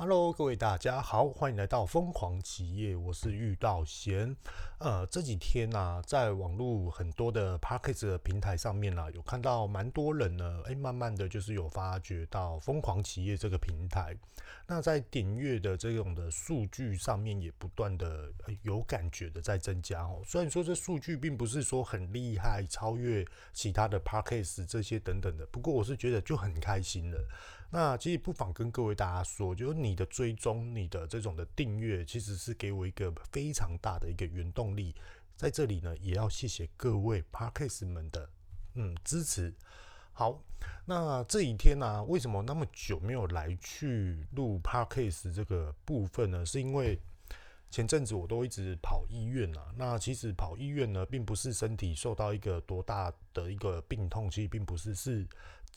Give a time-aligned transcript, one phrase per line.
[0.00, 4.36] Hello，各位大家好，欢迎来到疯狂企业，我是玉道贤。
[4.78, 14.16] 呃，这几天呢、啊，在网络很多的 Podcast 的平台上面呢、啊，有看到蛮多人呢，哎，慢慢的就是有发觉到疯狂企业这个平台。
[14.68, 20.22] 那在点阅的这种的数据上面，也不断的有感觉的在增加哦。
[20.24, 27.18] 虽然说这数据并不是说很厉害，超越其他的 Podcast 这些等等的，不过我是觉得就很开心了。
[27.70, 34.94] 那其实不妨跟各位大家说，就是你的追踪、你的这种的订阅，其实是给我一个非常大的一个原动力。
[35.36, 38.30] 在这里呢，也要谢谢各位 parkas 们的
[38.74, 39.52] 嗯支持。
[40.14, 40.42] 好，
[40.86, 46.46] 那这几天呢、为什么那么久没有来去录 parkas 这个部分呢？
[46.46, 46.98] 是因为
[47.70, 49.70] 前阵子我都一直跑医院啊。
[49.76, 55.26] 那其实跑医院呢，并不是身体受到一个多大的一个病痛，其实并不是是。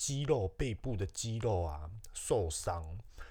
[0.02, 2.84] 肌肉背部的肌肉啊受伤，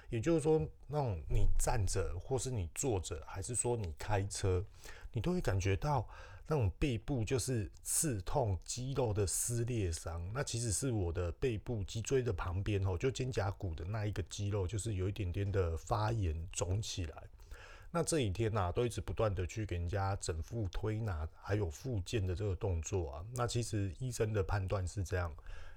[0.09, 4.63] 也就是说，那种你站着，或是你坐着，还是说你开车，
[5.11, 6.07] 你都会感觉到
[6.47, 10.31] 那种背部就是刺痛、肌肉的撕裂伤。
[10.33, 17.23] 那其实是我的背部脊椎的旁边哦，就肩胛骨的那一个肌肉，就是有一点点的发炎肿起来。
[17.91, 23.25] 那这几天呐、都一直不断的去给人家整复推拿，还有复健的这个动作啊。
[23.35, 25.31] 那其实医生的判断是这样。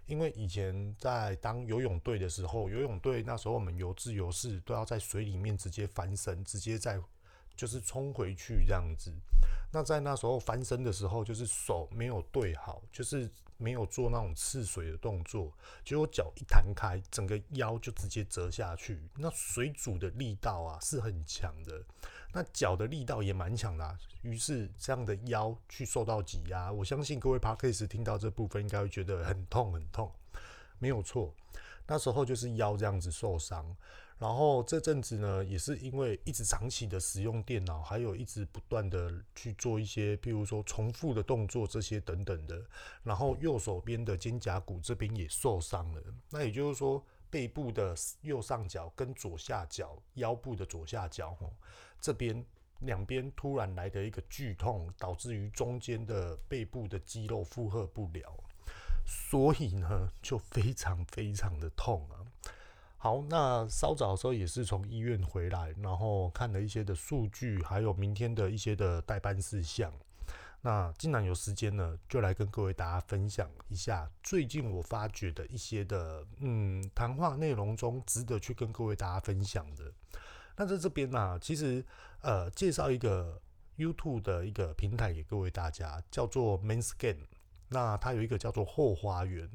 [0.07, 7.01] 因为以前在当游泳队的时候，游泳队那时候我们游自由式都要在水里面直接翻身，直接在
[7.57, 9.13] 就是冲回去这样子。
[9.71, 15.53] 那在那时候翻身的时候，就是手没有对好，就是没有做那种刺水的动作，
[15.85, 19.09] 结果脚一弹开，整个腰就直接折下去。
[19.17, 21.83] 那水阻的力道啊是很强的。
[22.33, 30.13] 那脚的力道也蛮强的，于是这样的腰去受到挤压，我相信各位 Podcast 听到这部分应该会觉得很痛很痛，
[30.79, 31.33] 没有错，
[31.87, 33.77] 那时候就是腰这样子受伤，
[34.25, 42.65] 然后这阵子呢也是因为一直长期的使用电脑，还有一直不断的去做一些，譬如说重复的动作这些等等的，
[43.03, 51.53] 然后右手边的肩胛骨这边也受伤了，那也就是说背部的右上角跟左下角，腰部的左下角吼。
[52.01, 52.43] 这边
[52.79, 58.43] 两边突然来的一个剧痛，导致于中间的背部的肌肉负荷不了，
[59.05, 62.25] 所以呢就非常非常的痛啊。
[63.05, 69.93] 好，那稍早的时候也是从医院回来，然后看了一些的数据，还有明天的一些的待办事项。
[70.63, 79.93] 那既然有时间呢，就来跟各位大家分享一下最近我发觉的一些的嗯谈话内容中值得去跟各位大家分享的。
[80.57, 81.85] 那在这边呢、其实
[82.23, 83.39] 呃，介绍一个
[83.77, 87.27] YouTube 的一个平台给各位大家，叫做 Manscaped。
[87.75, 89.51] 那它有一个叫做后花园。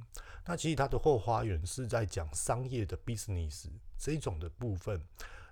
[0.46, 5.02] 那其实它的后花园是在讲商业的 business 这一种的部分。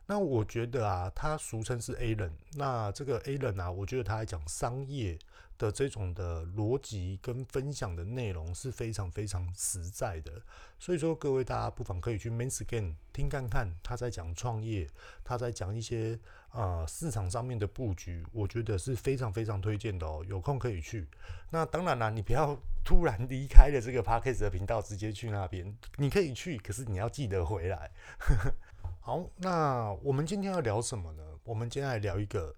[0.07, 2.31] 那我觉得啊，他俗称是 Alan。
[2.55, 5.19] 那这个 Alan 啊，我觉得他在讲商业
[5.57, 10.41] 的这种的逻辑跟分享的内容是非常非常实在的。
[10.79, 14.87] 所以说，各位大家不妨可以去 Manscaped 听看看，他在讲创业，
[15.23, 16.17] 他在讲一些
[16.49, 20.25] 啊、市场上面的布局，我觉得是非常非常推荐的哦。
[20.27, 21.05] 有空可以去。
[21.49, 25.77] 那当然啦，你不要 突然离开了这个 Podcast 的频道，直接去那边。
[25.97, 27.91] 你可以去，可是你要记得回来。
[29.07, 31.23] 好，那我们今天要聊什么呢？
[31.45, 32.53] 我们今天来聊一个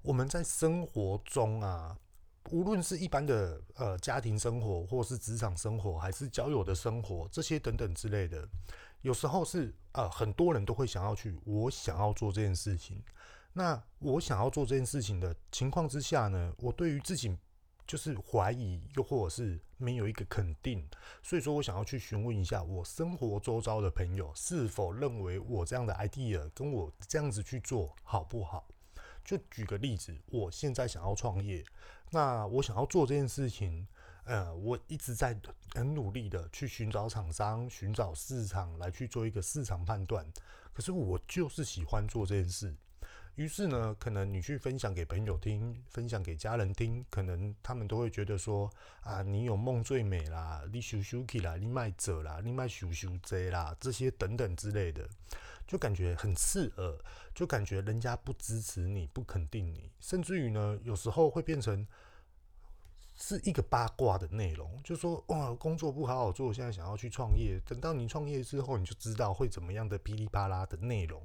[0.00, 1.94] 我们在生活中啊，
[2.48, 8.48] 无论是一般的呃家庭生活，或是职场生活，还是交友的生活，这些等等之类的，
[9.02, 13.04] 有时候是呃很多人都会想要去，我想要做这件事情。
[13.52, 17.36] 那我想要做这件事情的情况之下呢，我对于自己。
[17.90, 20.88] 就是怀疑，又或者是没有一个肯定，
[21.24, 28.64] 所以说我想要去询问一下我生活周遭的朋友，是否认为我这样的 idea 跟我这样子去做好不好？
[29.24, 31.64] 就举个例子，我现在想要创业，
[32.10, 33.84] 那我想要做这件事情，
[34.22, 35.36] 呃，我一直在
[35.74, 40.24] 很努力的去寻找厂商、寻找市场来去做一个市场判断，
[40.72, 42.72] 可是我就是喜欢做这件事。
[43.40, 48.70] 于是呢，可能你去分享给朋友听，分享给家人听，可能他们都会觉得说
[49.00, 55.08] 啊，你有梦最美啦，你羞羞气啦，你卖者啦，你卖羞羞贼啦，这些等等之类的，
[55.66, 56.94] 就感觉很刺耳，
[57.34, 61.86] 就感觉人家不支持你，不肯定你，甚至于呢，有时候会变成
[63.16, 71.22] 是一个八卦的内容，就说哇，工作不好好做，现在想要去创业，等到你创业之后，你就知道会怎么样的噼里啪啦的内容。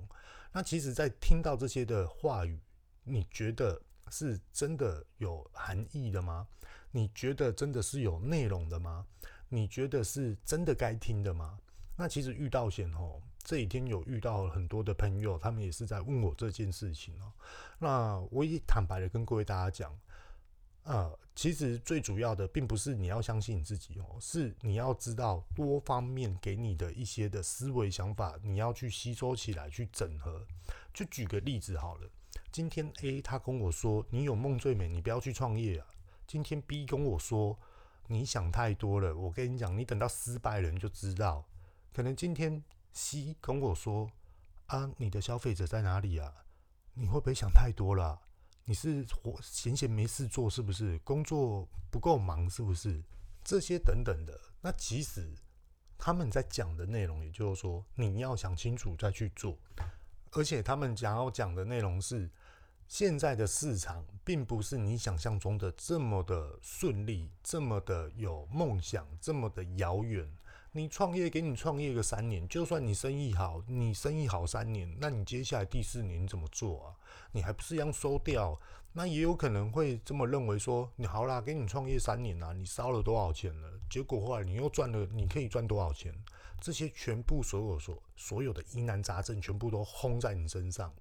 [0.55, 2.57] 那其实，在听到这些的话语，
[3.03, 6.47] 你觉得是真的有含义的吗？
[6.91, 9.05] 你觉得真的是有内容的吗？
[9.49, 11.59] 你觉得是真的该听的吗？
[11.97, 17.33] 那其实遇到险哦，这几天有遇到很多的朋友，他们也是在问我这件事情哦。
[17.77, 19.93] 那我也坦白的跟各位大家讲，
[20.85, 30.45] 呃，其实最主要的并不是你要相信你自己哦，是你要知道多方面给你的一些的思维想法，你要去吸收起来，去整合。
[30.93, 32.07] 就举个例子好了，
[32.51, 35.87] 今天 A 他跟我说，你有梦最美，你不要去创业啊。
[36.27, 37.57] 今天 B 跟我说，
[38.07, 41.43] 你想太多了，我跟你讲，你等到失败了你就知道。
[41.91, 44.11] 可能今天 C 跟我说
[44.67, 46.31] 啊，你的消费者在哪里啊？
[46.93, 48.21] 你会不会想太多了？
[48.65, 49.05] 你是
[49.41, 50.97] 闲闲没事做是不是？
[50.99, 53.01] 工作不够忙是不是？
[53.43, 55.35] 这些等等的，那其实
[55.99, 59.55] 他们在讲的内容，也就是说你要想清楚再去做。
[60.31, 62.27] 而且他们想要讲的内容是，
[62.87, 70.27] 现在的市场并不是你想象中的这么的顺利，这么的有梦想，这么的遥远。
[70.77, 76.91] 你创业，给你创业个三年，就算你生意好，你生意好三年，那你接下来第四年怎么做啊？
[77.31, 78.59] 你还不是一样收掉？
[78.91, 83.71] 那也有可能会这么认为说，你好啦，给你创业三年啦，你烧了多少钱了？
[83.89, 86.13] 结果后来你又赚了，你可以赚多少钱？
[86.65, 90.91] 这些全部所有所所有的疑难杂症，全部都轰在你身上。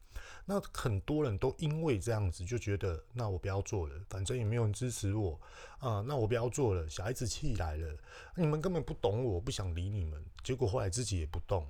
[0.45, 5.41] 那很多人都因为这样子就觉得，那我不要做了，反正也没有人支持我
[5.79, 6.87] 啊、那我不要做了。
[6.87, 7.97] 小孩子气来了，
[8.37, 10.23] 你们根本不懂我，不想理你们。
[10.43, 11.67] 结果后来自己也不动。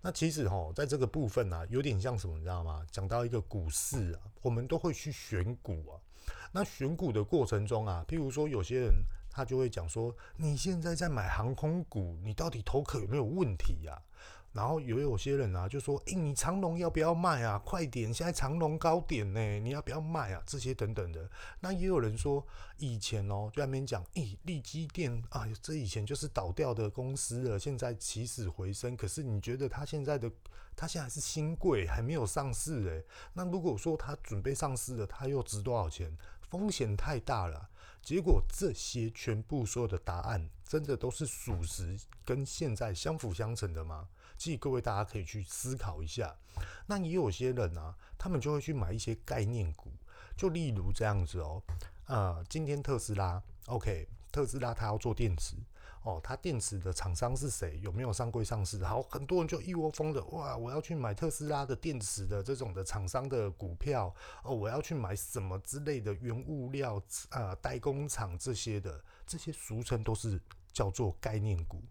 [0.00, 2.86] 那其实哈，在这个部分啊，有点像什么，你知道吗？
[2.92, 5.98] 讲到一个股市啊，我们都会去选股啊。
[6.52, 14.00] 那选股的过程中啊，譬如说有些人他就会讲说，你现在在买航空股，你到底头壳有没有问题呀、
[14.52, 17.58] 然后有有些人啊，就说：“诶，你长荣要不要卖啊？
[17.64, 20.42] 快点，现在长荣高点呢，你要不要卖啊？
[20.46, 21.30] 这些等等的。”
[21.60, 22.46] 那也有人说，
[22.76, 28.94] 以前哦，就在那边讲，诶，利基电啊，这以前就是倒掉的公司了，现在起死回生。
[28.94, 30.30] 可是你觉得它现在的，
[30.76, 33.04] 它现在是新贵，还没有上市诶。
[33.32, 36.14] 那如果说它准备上市了，它又值多少钱？
[36.50, 37.70] 风险太大了。
[38.02, 44.08] 结果这些全部所有的答案，真的都是属实，跟现在相辅相成的吗？
[44.36, 46.36] 其实各位大家可以去思考一下，
[46.86, 49.92] 那也有些人啊，他们就会去买一些概念股，
[50.36, 51.62] 就例如这样子哦，
[52.06, 55.54] 呃，今天特斯拉，OK，特斯拉它要做电池
[56.02, 57.78] 哦，它电池的厂商是谁？
[57.80, 58.84] 有没有上柜上市？
[58.84, 67.00] 好，很多人就一窝蜂的哇，我要去买特斯拉的电池的这种的厂商的股票哦，我要去买什么之类的原物料
[67.30, 70.40] 啊、代工厂这些的，这些俗称都是
[70.72, 71.82] 叫做概念股。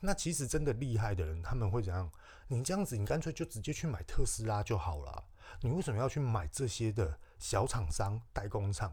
[0.00, 2.10] 那其实真的厉害的人，他们会怎样？
[2.48, 5.24] 你这样子，你干脆就直接去买特斯拉就好了。
[5.60, 8.92] 你为什么要去买这些的小厂商、代工厂？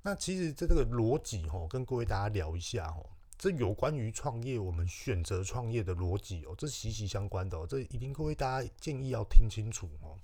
[0.00, 3.04] 那其实这个逻辑哦，跟各位大家聊一下哦，
[3.38, 7.64] 这有关于创业，我们选择创业的逻辑哦，这息息相关的哦。
[7.64, 10.18] 这一定各位大家建议要听清楚哦。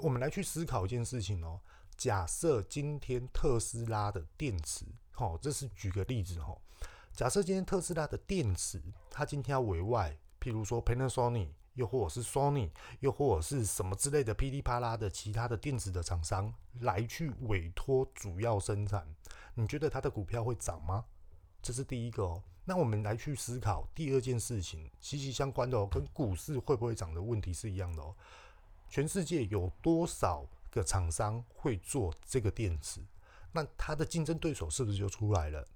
[0.00, 1.60] 我们来去思考一件事情哦。
[1.96, 4.84] 假设今天特斯拉的电池，
[5.16, 6.60] 哦，这是举个例子哦。
[7.12, 19.06] 假设今天特斯拉的电池，它今天要委外，譬如说 Panasonic，又或者是 Sony，又或者是什么之类的噼里啪啦的其他的电池的厂商来去委托主要生产，
[19.54, 21.04] 你觉得它的股票会涨吗？
[21.64, 22.42] 这是第一个哦。
[22.66, 28.14] 那我们来去思考第二件事情，息息相关的哦，跟股市会不会涨的问题是一样的哦。
[28.90, 33.00] 全世界有多少个厂商会做这个电池？
[33.52, 35.66] 那它的竞争对手是不是就出来了？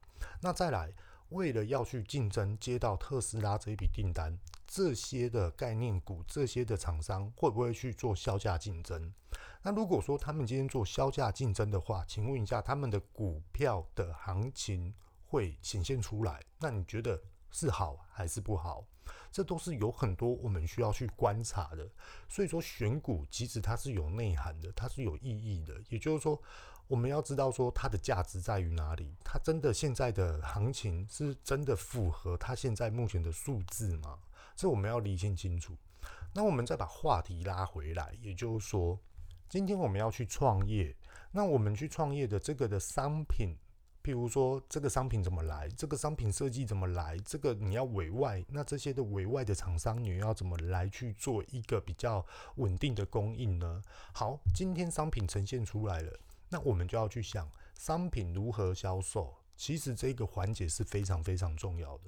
[0.43, 0.93] 那再来。
[1.31, 4.35] 为了要去竞争接到特斯拉这一笔订单，
[4.67, 9.13] 这些的概念股、这些的厂商会不会去做削价竞争？
[9.61, 14.95] 那如果说他们今天做削价竞争的话，请问一下，他们的股票的行情
[15.29, 16.43] 会显现出来？
[16.59, 18.85] 那你觉得是好还是不好？
[19.31, 21.89] 这都是有很多我们需要去观察的。
[22.29, 25.81] 所以说，选股其实它是有内涵的，它是有意义的。
[25.89, 26.41] 也就是说。
[26.89, 29.15] 我们要知道说它的价值在于哪里？
[29.23, 34.19] 它真的现在的行情是真的符合它现在目前的数字吗？
[34.57, 35.77] 这我们要理清清楚。
[36.33, 38.99] 那我们再把话题拉回来，也就是说，
[39.51, 40.97] 今天我们要去创业，
[41.31, 43.55] 那我们去创业的这个的商品，
[44.09, 52.25] 譬如说这个商品怎么来，这个商品设计怎么来，这个你要委外，那这些的委外的厂商你要怎么来去做一个比较
[52.57, 53.83] 稳定的供应呢？
[54.15, 56.11] 好，今天商品呈现出来了。
[56.49, 62.05] 那我们就要去想商品如何销售，其实这个环节是非常非常重要的。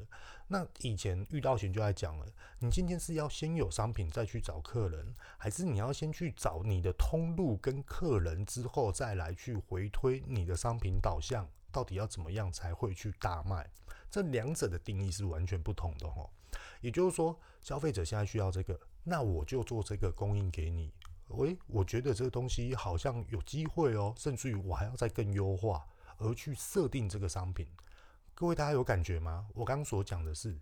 [0.49, 2.27] 那以前遇到钱就在讲了，
[2.61, 13.69] 你今天是要先有商品再去找客人，还是你要先去找你的通路跟客人之后再来去回推你的商品导向，到底要怎么样才会去大卖？
[14.11, 16.29] 这两者的定义是完全不同的哦。
[16.81, 20.93] 也就是说，消费者现在需要这个，那我就做这个供应给你。
[21.29, 25.87] 喂，我觉得这个东西好像有机会哦，甚至于我还要再更优化，
[26.19, 27.69] 而去设定这个商品。
[28.35, 29.47] 各位大家有感觉吗？
[29.55, 30.59] 我刚刚所讲的是，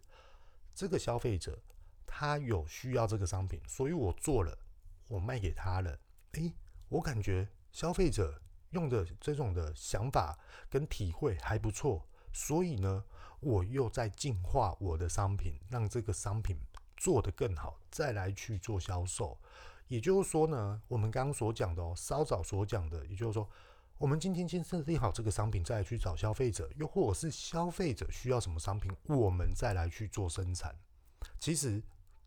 [0.75, 1.59] 这个消费者
[2.07, 4.59] 他有需要这个商品，所以我做了，
[5.07, 5.99] 我卖给他了。
[6.33, 6.53] 诶，
[6.91, 8.38] 我感觉消费者
[8.71, 13.05] 用的这种的想法跟体会还不错，所以呢，
[13.41, 16.57] 我又在进化我的商品，让这个商品
[16.97, 19.39] 做得更好，再来去做销售。
[19.87, 23.49] 也就是说呢，我们刚刚所讲的哦，稍早所讲的，也就是说。
[24.01, 30.73] 我们今天先设定好这个商品，再来去找消费者，又或者是消费者需要什么商品，我们再来去做生产。
[31.41, 31.83] 其实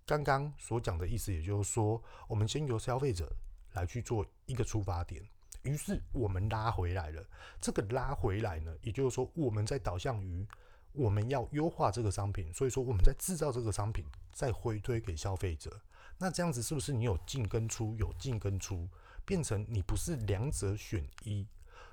[0.06, 3.34] 刚刚所讲的意思，也就是说，我们先由消费者
[3.72, 5.24] 来去做一个出发点，
[5.64, 7.24] 于是我们拉回来了。
[7.60, 10.48] 这个拉回来呢，也就是说，我们在导向于
[10.94, 15.80] 我们要优化这个商品，所以说我们在制造这个商品，再回推给消费者。
[16.18, 18.88] 那这样子是不是你有进跟出，有进跟出，
[19.26, 21.48] 变成你不是两者选一？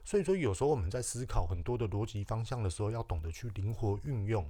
[0.04, 4.46] 所以说，有时候我们在思考很多的逻辑方向的时候，要懂得去灵活运用。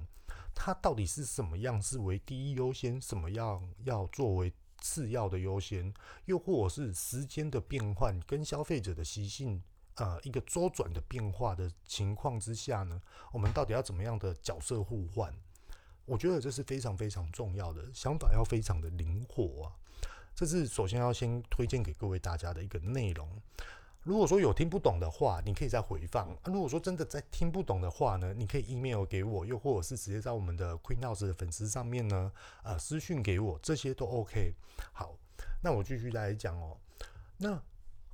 [0.55, 5.93] 它到底是什么样是为第一优先，什么样要作为次要的优先，
[6.25, 9.61] 又或者是时间的变换跟消费者的习性，
[9.95, 15.33] 呃，一个周转的变化的情况之下呢，我们到底要怎么样的角色互换？
[16.05, 19.75] 我觉得这是非常非常重要的，想法要非常的灵活啊。
[20.33, 23.29] 这是首先要先推荐给各位大家的一个内容。
[24.03, 26.29] 如果说有听不懂的话，你可以再回放。
[26.29, 32.31] 啊、如果说真的在听不懂的话呢，你可以 email 给我，又或者是直接在我们的 Queenhouse 的粉丝上面呢，
[32.63, 34.53] 呃，私讯给我，这些都 OK。
[34.93, 35.15] 好，
[35.61, 36.77] 那我继续来讲哦。
[37.37, 37.61] 那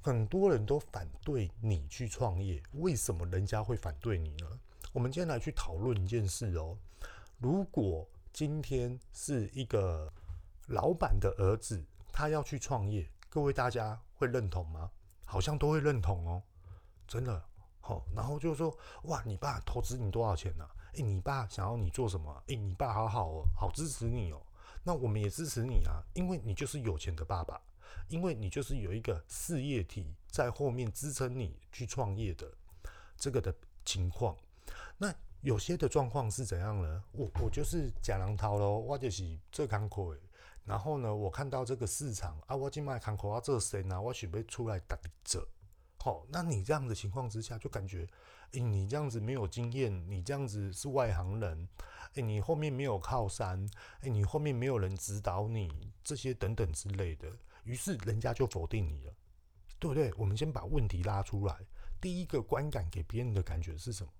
[0.01, 4.59] 很多人都反对你去创业，为什么人家会反对你呢？
[4.91, 6.77] 我们今天来去讨论一件事哦。
[7.37, 10.11] 如果今天是一个
[10.67, 14.89] 老板的儿子，他要去创业，各位大家会认同吗？
[15.25, 16.41] 好像都会认同哦，
[17.07, 17.43] 真的
[17.81, 18.03] 好、哦。
[18.15, 20.71] 然后就是说，哇，你爸投资你多少钱呢、啊？
[20.93, 22.43] 诶，你爸想要你做什么？
[22.47, 24.41] 诶，你爸好好哦，好支持你哦。
[24.83, 27.59] 那我们也支持你啊，因为你就是有钱的爸爸，
[28.07, 32.49] 因为你就是有一个事业体在后面支撑你去创业的
[33.17, 33.53] 这个的
[33.83, 34.37] 情况。
[34.97, 37.03] 那有些的状况是怎样呢？
[37.11, 40.17] 我我就是假狼头喽，我就是做工课。
[40.65, 44.01] 然后呢，我看到这个市场啊，我今卖看口啊，这谁呢？
[44.01, 45.47] 我准备出来打折。
[45.99, 48.07] 好，那你这样的情况之下，就感觉，
[48.51, 51.67] 诶，你这样子没有经验，你这样子是外行人，
[52.13, 53.67] 诶，你后面没有靠山，
[54.01, 57.27] 诶，你后面没有人指导你，这些等等之类的，
[57.63, 59.13] 于是人家就否定你了，
[59.79, 60.13] 对不对？
[60.15, 61.55] 我们先把问题拉出来，
[61.99, 64.11] 第一个观感给别人的感觉是什么？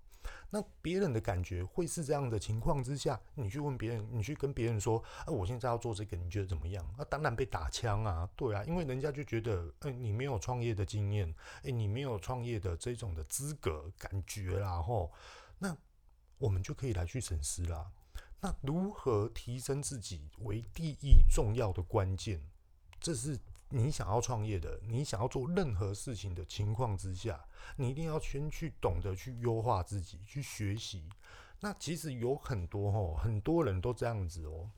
[0.50, 6.86] 那别人的感觉会是这样的情况之下，你去问别人，你去跟别人说，啊，我现在要做这个，你觉得怎么样？
[6.98, 15.12] 那、当然被打枪啊，对啊，因为人家就觉得，哎、你没有创业的经验，哎、你没有创业的这种的资格感觉啦，吼，
[15.60, 15.76] 那
[16.38, 17.92] 我们就可以来去审视啦。
[18.42, 22.42] 那如何提升自己为第一重要的关键，
[23.00, 23.40] 这是。
[23.70, 27.44] 你想要创业的，你想要做任何事情的情况之下，
[27.76, 31.10] 你一定要先去懂得去优化自己，去学习。
[31.60, 34.70] 那其实有很多哦，很多人都这样子哦。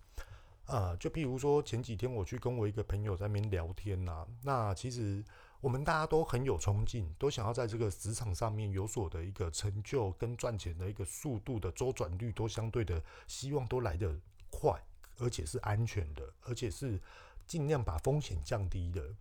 [0.67, 5.24] 呃，就比如说前几天我去跟我一个朋友在那边聊天呐，那其实
[5.60, 14.17] 我们大家都很有冲劲，都想要在这个职场上面有所的一个成就跟赚钱的一个速度的周转率都相对的希望都来得
[14.50, 14.82] 快，
[15.20, 17.00] 而且是安全的，而且是。
[17.48, 19.16] 尽量把风险降低的。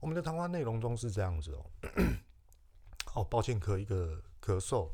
[0.00, 1.70] 我们的谈话内容中是这样子哦。
[3.14, 4.88] 哦，抱歉，咳一个咳嗽。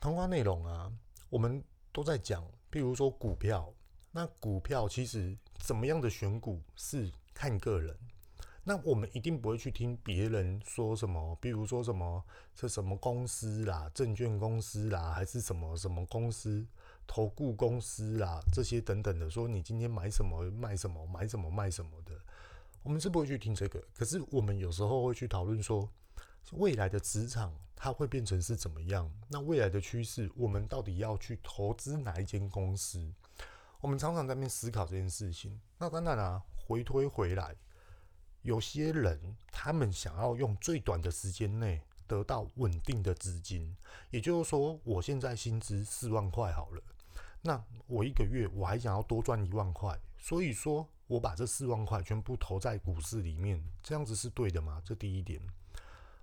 [0.00, 0.92] 谈话内容啊，
[1.30, 3.72] 我们都在讲，譬如说股票。
[4.10, 7.96] 那股票其实怎么样的选股是看个人。
[8.64, 16.66] 那我们一定不会去听别人说什么，比如说什么是什么公司啦，证券公司啦，还是什么什么公司。
[17.06, 22.14] 投顾公司啦，这些等等的，说你今天买什么卖什么，买什么卖什么的，
[22.82, 23.82] 我们是不会去听这个。
[23.94, 25.88] 可是我们有时候会去讨论说，
[26.52, 29.10] 未来的职场它会变成是怎么样？
[29.28, 33.12] 那未来的趋势，我们到底要去投资哪一间公司？
[33.80, 35.60] 我们常常在那边思考这件事情。
[35.78, 37.56] 那当然啊，回推回来，
[38.42, 41.82] 有些人他们想要用最短的时间内。
[42.04, 43.74] 得到稳定的资金，
[44.10, 46.82] 也就是说，我现在薪资四万块好了，
[47.42, 54.80] 那我一个月我还想要多赚一万块，所以说我把这四万块全部投在股市里面，这样子是对的吗？
[54.84, 55.40] 这第一点，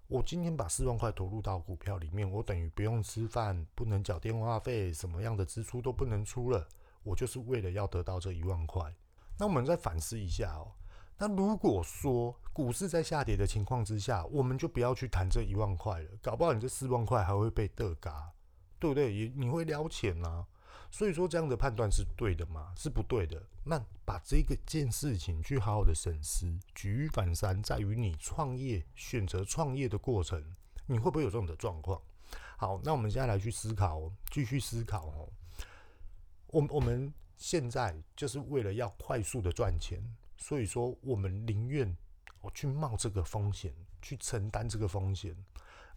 [0.08, 6.66] 我今天把四万块投入到股票里面，我等于不用吃饭，不能缴电话费，什么样的支出都不能出了，
[7.04, 8.96] 我就是为了要得到这一万块。
[9.38, 10.72] 那我们再反思一下哦。
[11.18, 18.32] 那如果说股市在下跌的情况之下，我们就不要去谈这一万块了，搞不好你这四万块还会被得嘎，
[18.80, 19.14] 对不对？
[19.14, 20.48] 也你会撩钱呐、啊。
[20.92, 22.74] 所以说这样的判断是对的吗？
[22.78, 23.42] 是不对的。
[23.64, 30.44] 那把这个件事情去好好的审视，举一反三，在于你创业选择创业的过程，
[30.88, 32.02] 你会不会有这种的状况？
[32.58, 35.30] 好，那我们现在来去思考，继续思考哦。
[36.48, 40.04] 我我们现在就是为了要快速的赚钱。
[40.42, 41.96] 所以说，我们宁愿
[42.40, 45.36] 我去冒这个风险，去承担这个风险。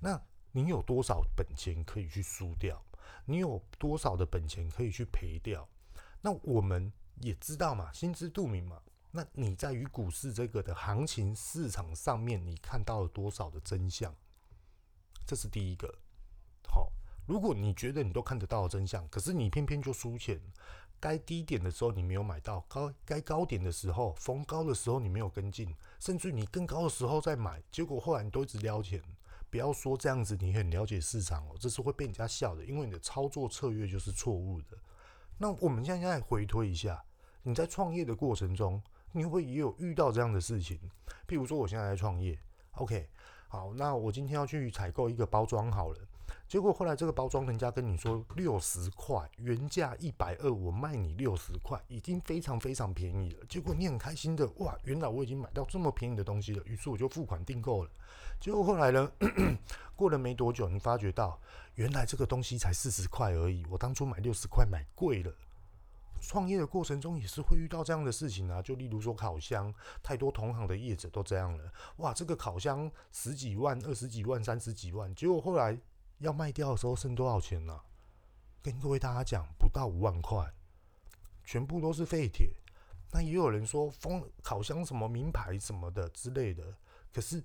[0.00, 0.20] 那
[0.50, 2.84] 你有多少本钱可以去输掉？
[3.24, 5.68] 你有多少的本钱可以去赔掉？
[6.20, 8.80] 那我们也知道嘛，心知肚明嘛。
[9.10, 14.14] 那你在于股市这个的行情市场上面，你看到了多少的真相？
[15.26, 15.94] 这是第一个。
[16.66, 16.90] 好，
[17.26, 20.40] 如果你觉得你都看得到真相，可是你偏偏就输钱。
[20.98, 29.02] 该低点的时候你没有买到，高该高点的时候逢高的时候你没有跟进，甚至你更高的时候再买，结果后来你都一直撩钱。
[29.52, 34.78] 不要说这样子，你很了解市场哦，这是会被人家笑的，因为你的操作策略就是错误的。
[35.36, 37.04] 那我们现在回推一下，
[37.42, 38.82] 你在创业的过程中，
[39.12, 40.78] 你会不会也有遇到这样的事情？
[41.28, 42.38] 譬如说，我现在在创业
[42.76, 43.06] ，OK，
[43.48, 45.98] 好，那我今天要去采购一个包装好了。
[46.48, 53.44] 结果后来这个包装，人家跟你说六十块，原价一百二，我卖你六十块，已经非常非常便宜了。
[53.50, 57.90] 结果你很开心的，哇，原来我已经买到这么便宜的东西了，于是我就付款订购了。
[58.40, 59.12] 结果后来呢，
[59.96, 61.40] 过了没多久，你发觉到
[61.74, 65.32] 原来这个东西才四十块而已，我当初买六十块买贵了。
[66.20, 75.78] 创业的过程中也是会遇到这样的事情啊，就例如说烤箱，太多同行的业者都这样了，哇，这个烤箱十几万、二十几万、三十几万，结果后来。
[76.18, 77.80] 要卖掉的时候剩多少钱呢？
[78.62, 80.54] 跟各位大家讲，不到五万块，
[81.44, 82.54] 全部都是废铁。
[83.10, 86.62] 那也有人说，风烤箱什么名牌什么的之类的。
[87.12, 87.42] 可是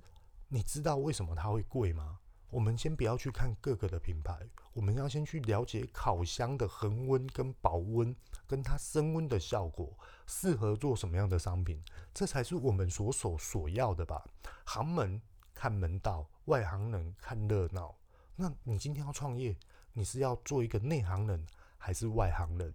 [0.49, 2.19] 你知道为什么它会贵吗？
[2.49, 4.39] 我们先不要去看各个的品牌，
[4.71, 8.15] 我们要先去了解烤箱的恒温跟保温，
[8.47, 11.83] 跟它升温的效果，适合做什么样的商品，
[12.13, 14.23] 这才是我们所所所要的吧。
[14.63, 15.21] 行门
[15.53, 17.93] 看门道，外行人看热闹。
[18.37, 19.57] 那你今天要创业，
[19.91, 21.45] 你是要做一个内行人
[21.77, 22.73] 还是外行人？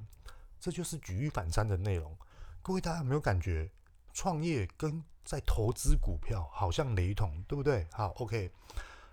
[0.60, 2.14] 这就是举一反三的内容。
[2.60, 3.72] 各位大家有没有感觉，
[4.12, 7.86] 创业跟在投资股票好像雷同，对不对？
[7.92, 8.50] 好，OK。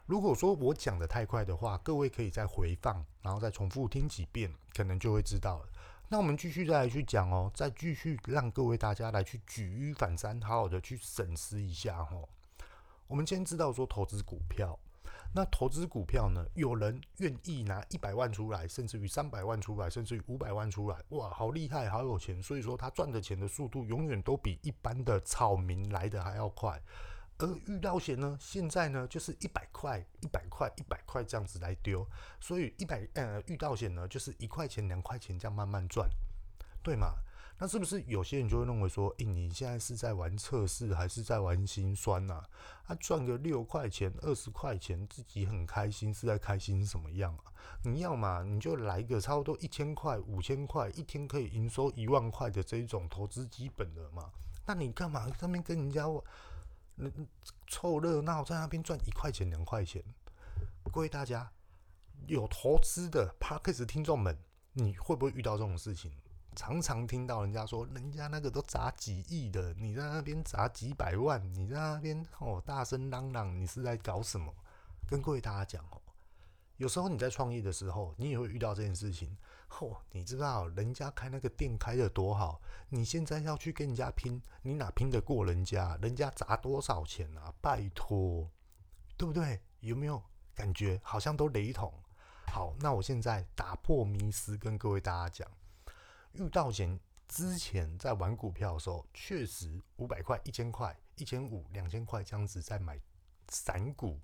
[0.05, 5.69] 如果说我讲的太快的话，各位可以再回放，然后再重复听几遍，可能就会知道了。
[6.07, 12.27] 那我们继续再来去讲哦，再继续让各位大家来去举一反三，好好的去审视一下哦。
[13.05, 14.79] 我们先知道说投资股票。
[15.33, 16.43] 那投资股票呢？
[16.55, 22.41] 有人愿意拿一百万出来，甚至于三百万出来，甚至于五百万出来，哇，好厉害，好有钱。
[22.41, 26.81] 所以说他赚的钱的速度永远都比一般的草民来的还要快。
[27.37, 32.05] 而遇到险呢，现在呢就是一百块、一百块、一百块这样子来丢，
[32.41, 36.09] 所以一百呃遇到险呢就是一块钱、两块钱这样慢慢赚，
[36.83, 37.13] 对吗？
[37.61, 42.41] 那是不是有些人就会认为说，诶、你现在是在玩测试，还是在玩心酸呐？
[42.85, 47.43] 他赚个六块钱、二十块钱，自己很开心，是在开心什么样啊？
[47.83, 54.31] 你要嘛，你就来个差不多一千块、五千块，一天可以营收一万块的这种投资基本的嘛？
[54.65, 56.05] 那你干嘛在那边跟人家
[57.67, 60.01] 凑热闹，在那边赚一块钱、两块钱？
[60.93, 61.51] 各位大家
[62.25, 64.37] 有投资的 Podcast 听众们，
[64.71, 66.13] 你会不会遇到这种事情？
[66.55, 74.53] 常常听到人家说，人家那个都砸几亿的，你在那边砸几百万，你在那边哦大声嚷嚷，你是在搞什么？
[75.07, 76.01] 跟各位大家讲哦，
[76.77, 79.37] 有时候你在创业的时候，你也会遇到这件事情。
[79.79, 82.59] 哦，你知道人家开那个店开得多好，
[82.89, 85.97] 你现在要去跟人家拼，你哪拼得过人家？
[86.01, 87.53] 人家砸多少钱啊？
[87.61, 88.49] 拜托，
[89.15, 89.61] 对不对？
[89.81, 90.21] 有没有
[90.53, 91.93] 感觉好像都雷同？
[92.47, 95.58] 好，那我现在打破迷思，跟各位大家讲。
[96.33, 102.99] 遇到前之前在玩股票的时候，确实五百块、一千块、一千五、两千块这样子在买
[103.49, 104.19] 散股、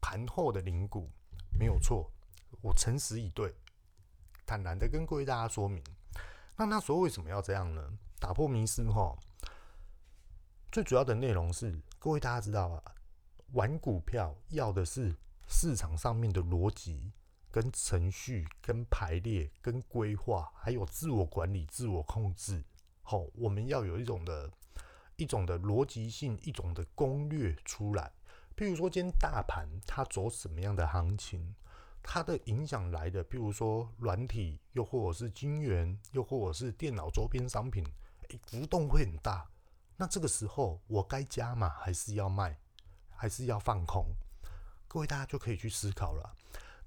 [0.00, 1.10] 盘后的零股，
[1.58, 2.10] 没有错。
[2.62, 3.54] 我诚实以对，
[4.46, 5.82] 坦然的跟各位大家说明。
[6.56, 7.98] 那那时候为什么要这样呢？
[8.18, 9.16] 打破迷思哈，
[10.72, 12.82] 最主要的内容是各位大家知道啊，
[13.52, 15.14] 玩股票要的是
[15.46, 17.12] 市场上面的逻辑。
[17.50, 22.64] 跟程序、跟排列、跟规划，还有自我管理、自我控制，
[23.02, 24.50] 好，我们要有一种的、
[25.16, 28.12] 一种的逻辑性，一种的攻略出来。
[28.56, 31.54] 譬如说，今天大盘它走什么样的行情，
[32.02, 37.84] 它的影响来的，譬如说软体，又或者是金元，又或者是电脑周边商品，
[38.28, 39.48] 欸，浮动会很大。
[39.96, 42.58] 那这个时候，我该加码还是要卖，
[43.10, 44.06] 还是要放空？
[44.86, 46.34] 各位大家就可以去思考了。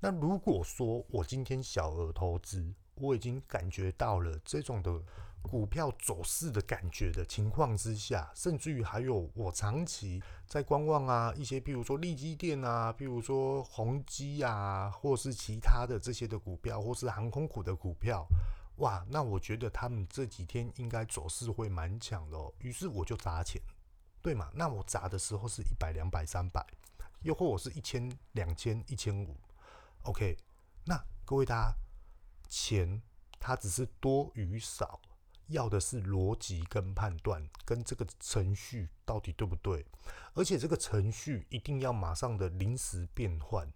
[0.03, 4.99] 那如果说我今天小额投资，我已经感觉到了这种的
[5.43, 18.25] 股票走势的感觉的情况之下，甚至于还有我长期在观望啊，一些比如说利基电啊，比如说宏基啊，或是其他的这些的股票，或是航空股的股票，
[18.77, 22.51] 哇，那我觉得他们这几天应该走势会蛮强的哦。
[22.57, 23.61] 于是我就砸钱，
[24.19, 24.49] 对嘛？
[24.55, 26.65] 那我砸的时候是一百、两百、三百，
[27.21, 29.35] 又或我是一千、两千、一千五。
[30.03, 30.35] OK，
[30.85, 31.77] 那各位大家，
[32.49, 33.01] 钱
[33.39, 34.99] 它只是多与少，
[35.45, 39.85] 要的是逻辑跟判断，跟这个程序到底对不对？
[40.33, 43.71] 而且这个程序一定要马上的临时变换。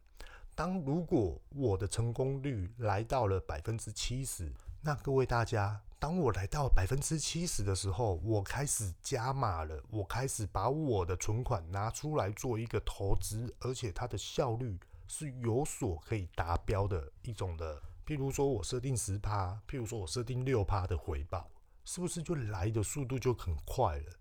[0.56, 14.80] 当如果我的成功率来到了百分之七十，那各位大家，当我来到百分之七十的时候，我开始加码了，我开始把我的存款拿出来做一个投资，而且它的效率。
[15.08, 21.50] 是有所可以达标的一种的，譬如说我设定十趴，譬如说我设定六趴的回报，
[21.84, 24.14] 是不是就来的速度就很快了？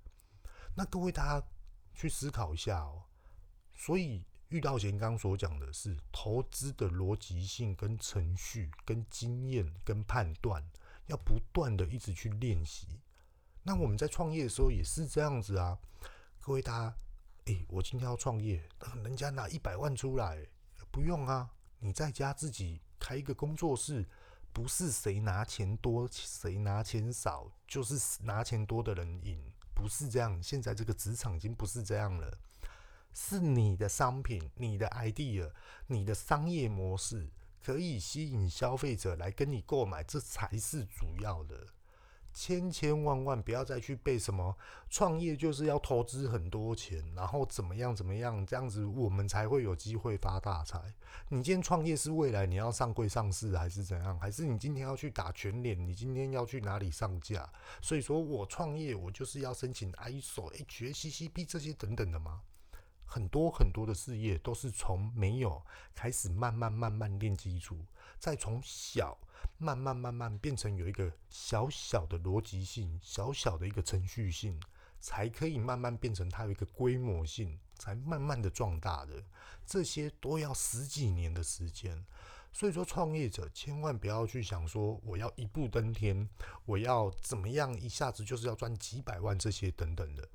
[0.76, 1.46] 那各位大家
[1.94, 3.04] 去思考一下哦。
[3.74, 10.62] 所以遇到贤刚所讲的是投资的逻辑性、跟程序、跟经验、跟判断，
[11.06, 13.00] 要不断的一直去练习。
[13.62, 15.78] 那我们在创业的时候也是这样子啊。
[16.40, 16.96] 各位大家，
[17.46, 18.62] 诶，我今天要创业，
[19.02, 20.46] 人家拿一百万出来。
[20.94, 24.06] 不用啊，你在家自己开一个工作室，
[24.52, 29.42] 不是谁拿钱多谁拿钱少，就是拿钱多的人赢，
[29.74, 30.40] 不是这样。
[30.40, 32.38] 现在这个职场已经不是这样了，
[33.12, 35.50] 是你的商品、你的 idea、
[35.88, 37.28] 你的商业模式
[37.60, 41.66] 可以吸引消费者来跟你购买，这才是主要的。
[42.34, 44.56] 千千万万不要再去背什么
[44.90, 50.78] 创业就是要投资很多钱，然后怎么样怎么样，这样子我们才会有机会发大财。
[51.28, 54.18] 你今天创业是未来你要上柜上市还是怎样？
[54.18, 55.78] 还是你今天要去打全脸？
[55.86, 57.48] 你今天要去哪里上架？
[57.80, 62.42] 所以说我创业我就是要申请 ISO、HACCP 这些等等的吗？
[63.06, 65.62] 很多很多的事业都是从没有
[65.94, 67.78] 开始，慢慢慢慢练基础，
[68.18, 69.16] 再从小。
[69.58, 74.60] 慢慢慢慢变成有一个小小的逻辑性，小小的一个程序性，
[75.00, 79.22] 才可以慢慢变成它有一个规模性，才慢慢的壮大的。
[79.64, 82.04] 这些都要十几年的时间。
[82.52, 86.28] 所以说，创业者千万不要去想说我要一步登天，
[86.66, 90.28] 我要怎么样一下子就是要赚几百万这些等等的。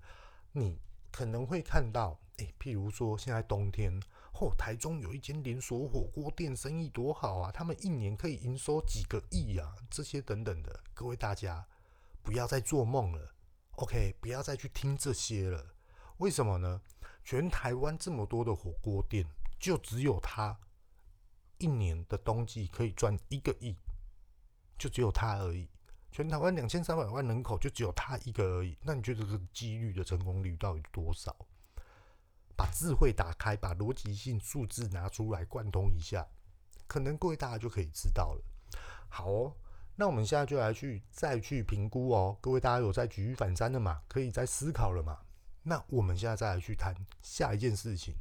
[0.51, 0.79] 你
[1.11, 4.01] 可能会看到，诶、譬如说现在冬天。
[4.39, 7.51] 哦，台中有一间连锁火锅店，生意多好啊！
[7.51, 11.67] 他们一年可以营收几个亿啊，这些等等的，各位大家
[12.23, 13.35] 不要再做梦了
[13.71, 14.15] ，OK？
[14.21, 15.75] 不要再去听这些了。
[16.19, 16.81] 为什么呢？
[17.25, 19.25] 全台湾这么多的火锅店，
[19.59, 20.57] 就只有他
[21.57, 23.75] 一年的冬季可以赚一个亿，
[24.77, 25.67] 就只有他而已。
[26.13, 28.77] 全台湾两千三百万人口，就只有他一个而已。
[28.83, 31.35] 那你觉得这个几率的成功率到底多少？
[32.59, 36.27] 把智慧打开，把逻辑性数字拿出来贯通一下，
[36.87, 38.43] 可能各位大家就可以知道了。
[39.07, 39.55] 好哦，
[39.95, 42.37] 那我们现在就来去再去评估哦。
[42.41, 44.01] 各位大家有在举一反三的嘛？
[44.09, 45.19] 可以再思考了嘛？
[45.63, 48.13] 那我们现在再来去谈下一件事情。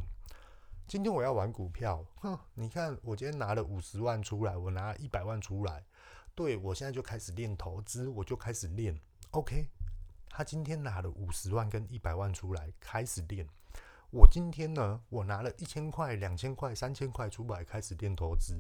[0.87, 5.85] 今天我要玩股票，哼，你看我今天拿了五十万出来，我拿了一百万出来，
[6.37, 8.96] 对，我现在就开始练投资，我就开始练。
[9.33, 9.66] OK，
[10.31, 13.44] 他今天拿了五十万跟一百万出来，开始练。
[14.11, 18.55] 我今天呢，我拿了一千块、两千块、三千块出来开始练投资，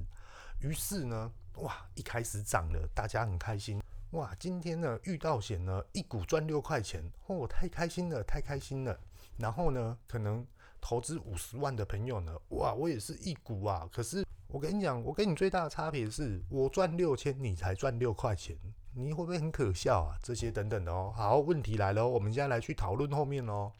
[0.60, 9.00] 于是呢，哇，一开始涨了，大家很开心，哇，今天呢遇到险呢，一股赚六块钱，哦，太开心了，太开心了。
[9.38, 10.46] 然后呢，可能
[10.82, 18.54] 投资五十万的朋友呢，哇，我也是一股啊，可是我跟你讲，我跟你最大的差别是我赚六千，你才赚六块钱，
[18.94, 20.18] 你会不会很可笑啊？
[20.22, 21.10] 这些等等的哦。
[21.16, 23.72] 好，问题来了，我们现在来去讨论后面哦。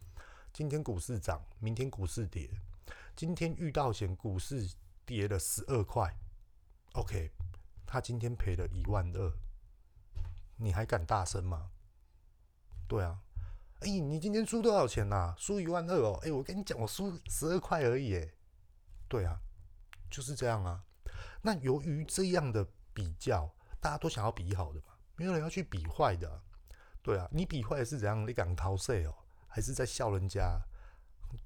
[0.59, 2.51] 今天股市涨，明天股市跌。
[3.15, 4.69] 今天遇到险，股市
[5.07, 6.13] 跌了十二块。
[6.95, 7.31] OK，
[7.87, 9.33] 他今天赔了一万二，
[10.57, 11.71] 你还敢大声吗？
[12.89, 13.23] 对啊，
[13.83, 15.35] 哎、你今天输多少钱呐、啊？
[15.39, 16.19] 输一万二哦。
[16.25, 18.17] 哎、我跟你讲，我输十二块而已。
[18.17, 18.29] 哎，
[19.07, 19.39] 对啊，
[20.11, 20.83] 就是这样啊。
[21.41, 23.49] 那由于这样的比较，
[23.81, 26.43] 大家都想要比好的嘛，没有人要去比坏的、啊。
[27.01, 28.27] 对啊，你比坏是怎样？
[28.27, 29.15] 你敢逃税哦？
[29.59, 30.57] 还是在笑人家，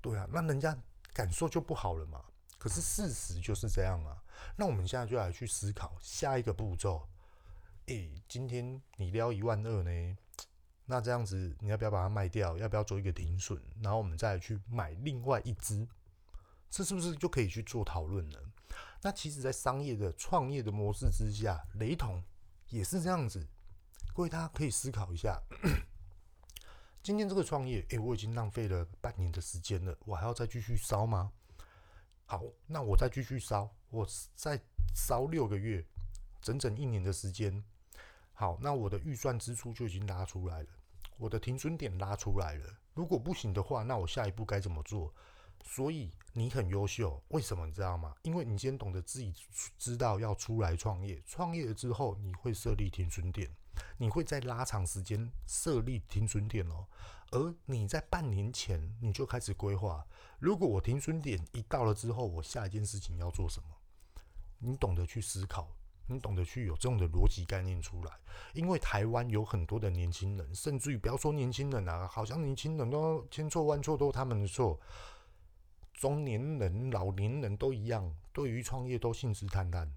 [0.03, 0.77] 对啊，那人家
[1.15, 2.23] 感受就不好了嘛。
[2.59, 4.23] 可是事实就是这样啊。
[4.55, 7.09] 那我们现在就来去思考下一个步骤。
[7.87, 10.17] 诶，今天你撩一万二呢？
[10.85, 12.59] 那这样子你要不要把它卖掉？
[12.59, 13.59] 要不要做一个停损？
[13.81, 15.89] 然后我们再来去买另外一只，
[16.69, 18.43] 这是不是就可以去做讨论了？
[19.01, 22.23] 那其实，在商业的创业的模式之下，雷同
[22.69, 23.49] 也是这样子。
[24.15, 25.43] 各位大家可以思考一下。
[27.03, 31.33] 今天这个创业，诶、我已经浪费了半年的时间了，我还要再继续烧吗？
[32.27, 34.61] 好，那我再继续烧，我再
[34.95, 35.85] 烧六个月，
[36.41, 37.65] 整整一年的时间。
[38.33, 40.69] 好，那我的预算支出就已经拉出来了，
[41.19, 42.67] 我的停损点拉出来了。
[42.95, 45.13] 如果不行的话，那我下一步该怎么做？
[45.63, 48.15] 所以你很优秀，为什么你知道吗？
[48.23, 49.35] 因为你先懂得自己
[49.79, 53.51] 知道要出来创业，创业了之后，你会设立停损点。
[53.97, 56.87] 你会在拉长时间设立停损点哦，
[57.31, 60.07] 而你在半年前你就开始规划。
[60.39, 63.69] 如果我停损点一到了之后，我下一件事情要做什么？
[64.59, 65.75] 你懂得去思考，
[66.07, 68.13] 你懂得去有这种的逻辑概念出来。
[68.53, 74.79] 因为台湾有很多的年轻人，甚至于不要说年轻人啊，好像年轻人都千错万错都是他们的错，
[75.93, 79.89] 中年人、老年人都一样，对于创业都信誓旦旦。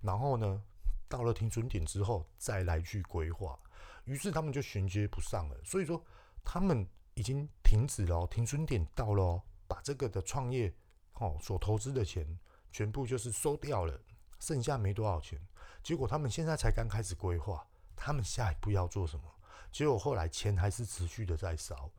[0.00, 0.62] 然后呢？
[1.08, 3.58] 到了停损点之后，再来去规划，
[4.04, 5.60] 于是他们就衔接不上了。
[5.62, 6.02] 所以说，
[6.42, 10.74] 他们已经停止了，停损点到了，把这个的创业
[11.16, 12.26] 哦所投资的钱
[12.70, 14.00] 全部就是收掉了，
[14.38, 15.38] 剩下没多少钱。
[15.82, 19.24] 结果他们现在才刚开始规划，他们下一步要做什么？
[19.70, 21.90] 结果后来钱还是持续的在烧。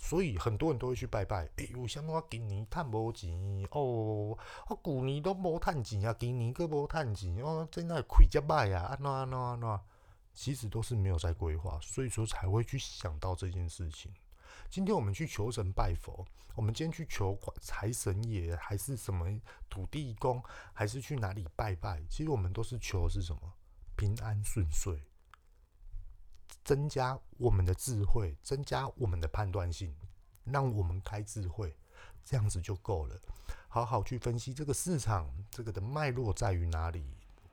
[0.00, 1.44] 所以很多人都会去拜拜。
[1.56, 3.30] 哎、欸，为什么我今年赚无钱
[3.70, 4.36] 哦？
[4.68, 9.80] 我旧年都无赚钱啊，今年阁无赚钱哦，在那亏只卖啊，安怎安怎安怎？
[10.32, 14.10] 其实都是没有在规划，所以说才会去想到这件事情。
[14.70, 19.26] 今天我们去求神拜佛，我们今天去求财神爷，还是什么
[19.68, 22.02] 土地公，还是去哪里拜拜？
[22.08, 23.40] 其实我们都是求的是什么？
[23.96, 25.02] 平安顺遂。
[26.64, 29.94] 增加我们的智慧，增加我们的判断性，
[30.44, 31.74] 让我们开智慧，
[32.24, 33.16] 这样子就够了。
[33.68, 37.04] 好好去分析这个市场，这个的脉络在于哪里？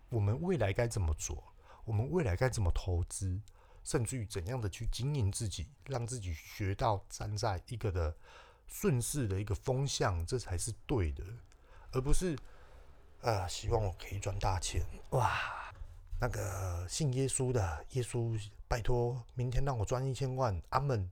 [0.10, 1.44] 我们未来该怎么做？
[1.86, 3.40] 我们未来该怎么投资？
[3.84, 8.14] 甚至于怎样的去经营自己，让自己学到站在一个的
[8.68, 11.24] 顺势的一个风向，这才是对的，
[11.94, 12.38] 而不是
[13.22, 15.67] 呃，希望我可以赚大钱哇。
[16.20, 21.10] 那个信耶稣的耶稣，拜托，明天让我赚一千万，阿门。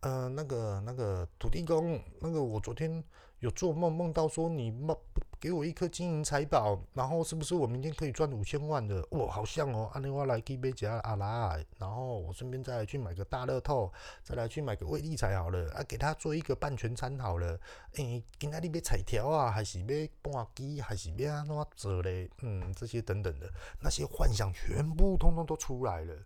[0.00, 3.02] 呃，那个那个土地公，那个我昨天
[3.40, 4.96] 有做梦，梦到说你梦。
[5.40, 9.06] 给我一颗金银财宝，然后是不是我明天可以赚五千万的？
[9.12, 9.88] 哇，好像哦！
[9.94, 13.92] 阿尼瓦来给贝加阿拉，然后我顺便再来去买个大乐透，
[14.24, 17.56] 再来去买个威力彩好了啊，给他做一个半全餐好了。
[17.92, 19.86] 诶，今天你要彩条啊，还是要
[20.20, 22.28] 半机，还是要安怎做嘞？
[22.42, 23.48] 嗯，这些等等的
[23.80, 26.16] 那些幻想全部通通都出来了。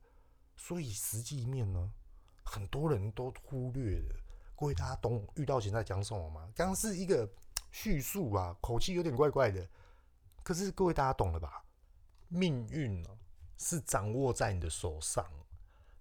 [0.56, 1.92] 所以实际面呢，
[2.44, 4.21] 很多人都忽略了。
[4.62, 6.48] 各位大家懂遇到现在讲什么吗？
[6.54, 7.28] 刚刚是一个。
[7.72, 9.66] 叙述啊，口气有点怪怪的，
[10.44, 11.64] 可是各位大家懂了吧？
[12.28, 13.04] 命运
[13.58, 15.26] 是掌握在你的手上。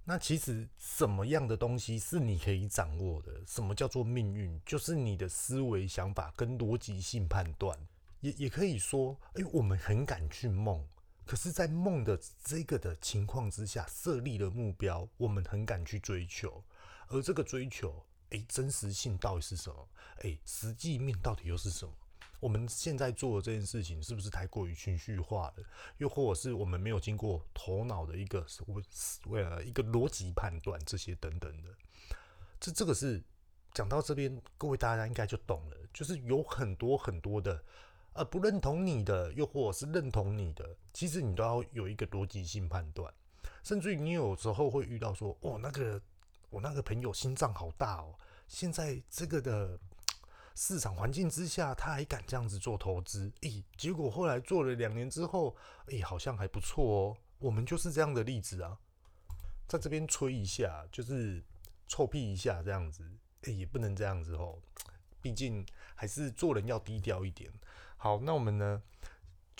[0.03, 3.41] 那其实什么样的东西是你可以掌握的？
[3.47, 4.61] 什么叫做命运？
[4.63, 7.75] 就是你的思维想法跟逻辑性判断。
[8.19, 10.85] 也也可以说，哎，我们很敢去梦，
[11.25, 16.63] 可是，在梦的这个的情况之下，设立了目标，我们很敢去追求，
[17.07, 18.05] 而这个追求。
[18.31, 19.87] 诶，真实性到底是什么？
[20.23, 21.93] 诶，实际面到底又是什么？
[22.39, 25.63] 我们现在做的这件事情是不是太过于情绪化了？
[25.99, 28.83] 又或者是我们没有经过头脑的一个为
[29.27, 31.69] 为了一个逻辑判断这些等等的？
[32.59, 33.21] 这这个是
[33.73, 35.77] 讲到这边，各位大家应该就懂了。
[35.93, 37.63] 就是有很多很多的
[38.13, 43.13] 呃不认同你的，又或者是认同你的，其实你都要有一个逻辑性判断。
[43.61, 46.01] 甚至于你有时候会遇到说，哦，那个。
[46.51, 48.13] 我那个朋友心脏好大哦，
[48.45, 49.79] 现在这个的
[50.53, 53.31] 市场环境之下，他还敢这样子做投资？
[53.41, 55.55] 诶，结果后来做了两年之后，
[55.87, 57.17] 诶，好像还不错哦。
[57.39, 58.77] 我们就是这样的例子啊，
[59.65, 61.41] 在这边吹一下，就是
[61.87, 63.09] 臭屁一下这样子，
[63.43, 64.61] 诶，也不能这样子哦，
[65.21, 67.49] 毕竟还是做人要低调一点。
[67.95, 68.83] 好，那我们呢？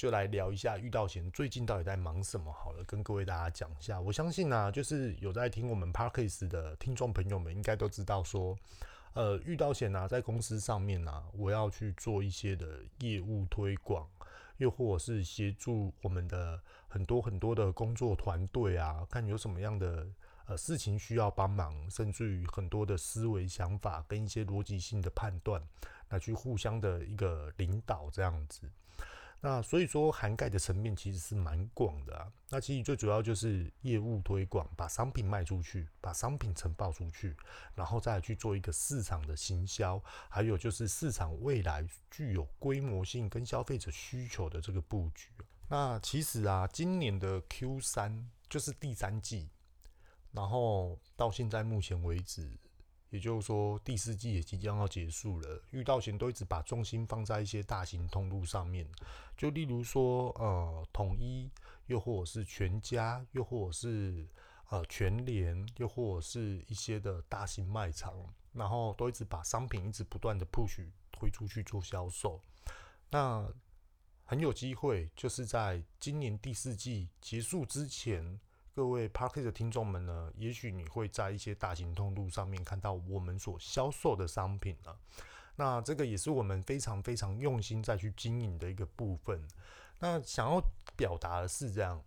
[0.01, 4.01] 就来聊一下遇到贤最近到底在忙什么好了，跟各位大家讲一下。
[4.01, 8.57] 我相信呢、啊，就是有在听我们 Parkes 的听众朋友们，应该都知道说，
[9.13, 14.09] 呃，遇到贤啊，在公司上面、啊，我要去做一些的业务推广，
[14.57, 20.07] 又或者是协助我们的很多很多的工作团队啊，看有什么样的
[20.47, 25.61] 呃事情需要帮忙，甚至于很多的思维想法跟一些逻辑性的判断。
[26.09, 28.67] 来去互相的一个领导这样子。
[29.43, 32.31] 那所以说涵盖的层面其实是蛮广的啊。
[32.49, 37.35] 那其实最主要就是业务推广，把商品卖出去，把商品呈报出去，
[37.73, 39.99] 然后再去做一个市场的行销，
[40.29, 45.29] 还有就是市场未来具有规模性跟消费者需求的这个布局。
[45.67, 49.49] 那其实啊，今年的 Q 三就是第三季，
[50.31, 52.51] 然后到现在目前为止。
[53.11, 55.61] 也就是说，第四季也即将要结束了。
[55.71, 58.87] 遇到前都一直把重心放在一些大型通路上面，
[59.37, 61.51] 就例如说，呃，统一，
[61.87, 64.25] 又或者是全家，又或者是
[64.69, 68.13] 呃全联，又或者是一些的大型卖场，
[68.53, 72.41] 然后都一直把商品一直不断的 push 推出去做销售。
[73.09, 73.45] 那
[74.23, 78.39] 很有机会，就是在今年第四季结束之前。
[78.73, 84.97] 各位 Podcast 的听众们呢，也许你会在一些大型通路上面看到我们所销售的商品了。
[85.57, 89.45] 那这个也是我们非常非常用心在去经营的一个部分。
[89.99, 90.63] 那想要
[90.95, 92.01] 表达的是这样。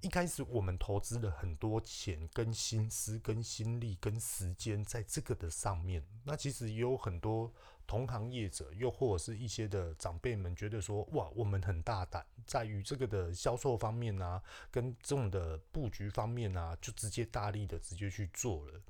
[0.00, 6.04] 一开始我们投资了很多钱、跟心思、跟心力、跟时间在这个的上面。
[6.24, 7.50] 那其实也有很多
[7.86, 18.80] 同行业者，又或者是一些的长辈们觉得说：“哇，我们很大胆，在于这个的销售方面啊，跟这种的布局方面啊，就直接大力的直接去做了。”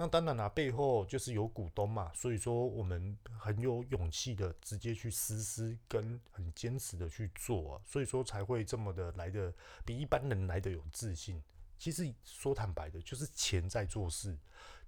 [0.00, 9.52] 那当然啦、背后就是有股东嘛，所以说我们很有勇气的直接去实施，跟很坚持的去做啊，所以说才会这么的来的
[9.84, 11.42] 比一般人来的有自信。
[11.76, 14.38] 其实说坦白的，就是钱在做事，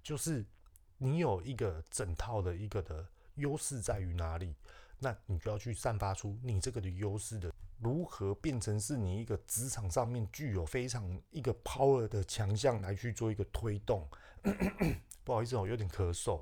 [0.01, 0.45] 就是
[0.97, 3.05] 你有一个整套的一个的
[3.41, 4.55] 优势在于哪里，
[4.99, 14.07] 那你就要去散发出你这个的优势的，如何变成是你一个职场上面具有非常一个 power 的强项来去做一个推动。
[15.25, 16.41] 不好意思，我有点咳嗽。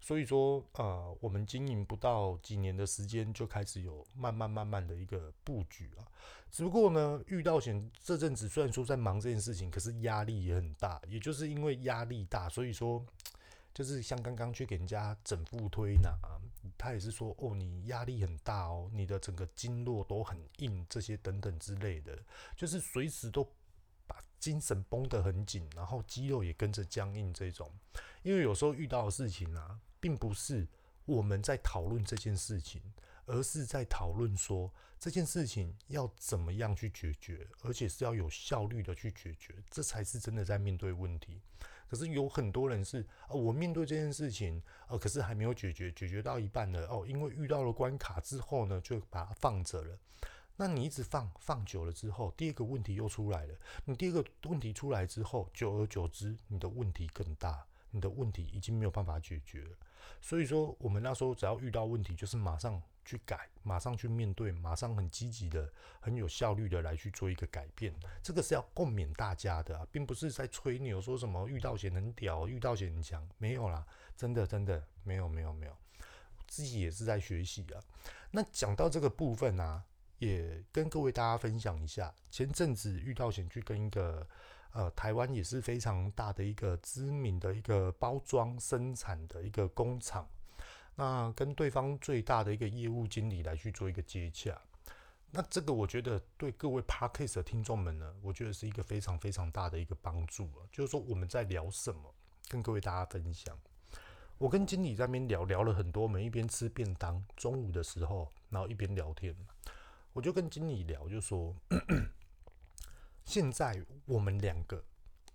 [0.00, 6.06] 所以说，呃，我们经营不到几年的时间，就开始有慢慢慢慢的一个布局啊。
[6.50, 11.02] 只不过呢，遇到险这阵子虽然说在忙这件事情，可是压力也很大。
[11.08, 13.04] 也就是因为压力大，所以说，
[13.78, 16.18] 就是像刚刚去给人家整复推拿，
[16.76, 22.18] 他也是说，哦，你压力很大哦，你的整个经络都很硬，这些等等之类的，
[22.56, 23.44] 就是随时都
[24.04, 24.20] 把。
[24.40, 27.32] 精神绷得很紧，然后肌肉也跟着僵硬。
[27.32, 27.70] 这种，
[28.22, 30.66] 因为有时候遇到的事情啊，并不是
[31.04, 32.82] 我们在讨论这件事情，
[33.26, 41.40] 而是在讨论说这件事情要怎么样去解决，而且是要有效率的去解决，这才是真的在面对问题。
[41.88, 49.98] 可是有很多人是啊，我面对这件事情，呃，可是还没有解决，解决到一半了哦，因为遇到了关卡之后呢，就把它放着了。
[50.56, 53.54] 那你一直放放久了之后，第二个问题又出来了。
[53.84, 59.70] 你第二个问题出来之后，久而久之，你的问题更大，你的问题已经没有办法解决了。
[60.20, 67.94] 所以说，我们那时候只要遇到问题，就是马上去改，马上去面对，马上很积极的、很有效率的来去做一个改变。
[68.22, 75.76] 这个是要共勉大家的，并不是在吹牛说什么遇到险很屌，遇到险很强，没有啦，真的真的没有没有没有，
[76.46, 77.82] 自己也是在学习啊。
[78.30, 79.84] 那讲到这个部分啊。
[80.18, 84.26] 也跟各位大家分享一下，前阵子遇到险去跟一个
[84.78, 90.24] 呃台湾也是非常大的一个知名的一个包装生产的一个工厂，
[90.94, 94.56] 那跟对方最大的一个业务经理来去做一个接洽，
[95.32, 102.14] 那这个我觉得对各位 Podcast 的听众们呢，我觉得是一个非常非常大的一个帮助啊，就是说我们在聊什么，
[102.48, 103.58] 跟各位大家分享。
[104.38, 109.34] 我跟经理在那边聊聊了很多，我们一边吃便当，中午的时候，然后一边聊天。
[110.12, 111.52] 我就跟经理聊，就说，
[113.28, 114.82] 现在我们两个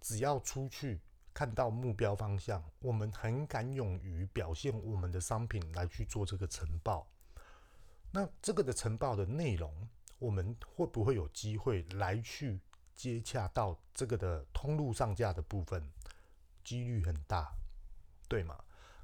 [0.01, 0.99] 只要出去
[1.31, 7.07] 看到目标方向，我们很敢勇于表现我们的商品来去做这个呈报。
[8.09, 12.59] 那这个的呈报的内容，我们会不会有机会来去
[12.95, 15.87] 接洽到这个的通路上架的部分？
[16.63, 17.53] 几率很大，
[18.27, 18.57] 对吗？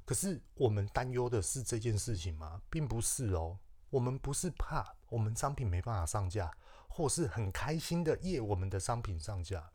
[0.04, 2.60] 可是我们担忧的是这件事情吗？
[2.68, 3.56] 并不是哦。
[3.88, 6.52] 我们不是怕我们商品没办法上架，
[7.00, 9.70] 或是很开心的耶，我们的商品上架，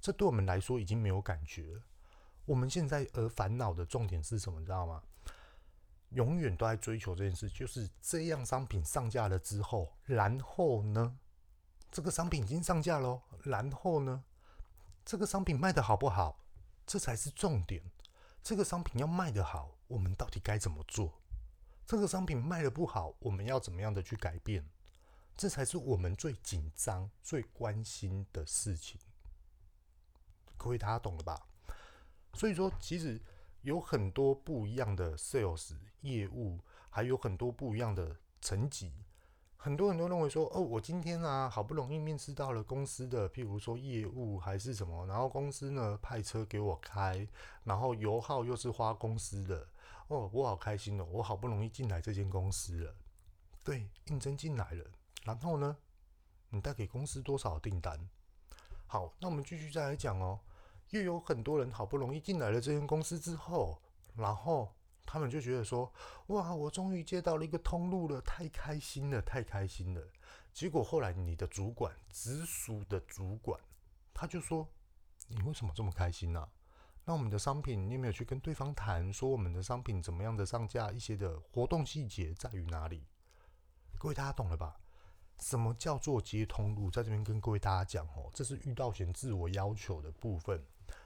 [0.00, 1.82] 这对我们来说已经没有感觉了。
[2.44, 4.60] 我们现在而烦恼的重点是什么？
[4.60, 5.02] 你知道吗？
[6.10, 11.18] 永远都在追求这件事，就是这样商品上架了之后，然后呢？
[11.90, 14.22] 这个商品已经上架喽，然后呢？
[15.04, 16.44] 这个商品卖得好不好？
[16.86, 17.82] 这才是重点。
[18.40, 21.12] 这个商品要卖得好，我们到底该怎么做？
[21.84, 24.64] 这个商品卖得不好，我们要怎么样的去改变？
[25.38, 29.00] 这才是我们最紧张、最关心的事情。
[30.56, 31.46] 各位大家懂了吧？
[32.34, 33.20] 所以说，其实
[33.62, 36.58] 有很多不一样的 sales 业务，
[36.90, 38.92] 还有很多不一样的层级。
[39.56, 47.24] 很多人都认为说，哦，我今天啊，好不容易面试到了公司的，譬如说业务还是什么，然后公司呢派车给我开，
[47.62, 49.68] 然后油耗又是花公司的，
[50.08, 52.96] 哦，我好开心哦，我好不容易进来这间公司了，
[53.62, 54.84] 对，应征进来了，
[55.28, 55.76] 然后呢，
[56.48, 58.08] 你带给公司多少订单？
[58.86, 60.40] 好，那我们继续再来讲哦，
[60.88, 63.78] 又有很多人好不容易进来了这间公司之后，
[64.16, 64.74] 然后。
[65.10, 65.90] 他们就觉得说
[66.28, 70.06] ：“哇，我终于接到了一个通路了，太开心了，太开心了。”
[70.52, 73.58] 结果后来你的主管，直属的主管，
[74.12, 74.68] 他就说
[75.28, 76.46] ：“你为什么这么开心呢？
[77.06, 83.06] 那我们的商品，你有没有去跟对方谈，说我们的商品怎么样的上架，一些的活动细节在于哪里？”
[83.98, 84.78] 各位大家懂了吧？
[85.40, 86.90] 什么叫做接通路？
[86.90, 90.62] 在这边跟各位大家讲哦，这是遇到贤自我要求的部分。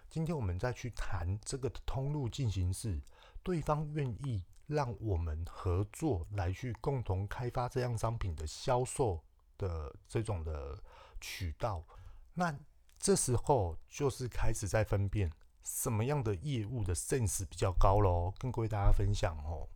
[0.09, 3.01] 今天我们再去谈这个通路进行式。
[3.43, 9.20] 对方愿意让我们合作来去共同开发这样商品的销售
[9.59, 10.80] 的这种的
[11.20, 11.85] 渠道，
[12.35, 12.57] 那
[12.99, 15.28] 这时候就是开始在分辨
[15.64, 18.33] 什么样的业务的 sense 比较高喽。
[18.39, 19.68] 跟各位大家分享哦，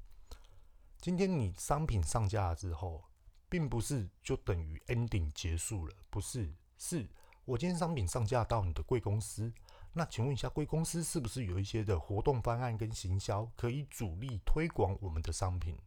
[1.01, 3.03] 今天你商品上架了之后，
[3.49, 7.09] 并不是就等于 ending 结束了，不是，是
[7.45, 9.53] 我今天商品上架到你的贵公司。
[9.93, 15.79] 那请问一下，贵公司是不是有一些的活动方案跟行销可以主力推广我们的商品？